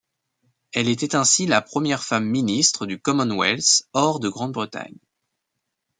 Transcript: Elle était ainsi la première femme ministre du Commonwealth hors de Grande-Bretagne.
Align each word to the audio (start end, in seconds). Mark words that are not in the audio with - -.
Elle 0.73 0.89
était 0.89 1.15
ainsi 1.15 1.45
la 1.45 1.61
première 1.61 2.01
femme 2.03 2.25
ministre 2.27 2.87
du 2.87 2.99
Commonwealth 2.99 3.83
hors 3.93 4.19
de 4.19 4.29
Grande-Bretagne. 4.29 4.97